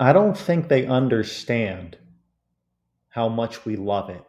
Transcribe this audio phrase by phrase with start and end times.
[0.00, 1.98] I don't think they understand
[3.08, 4.24] how much we love it.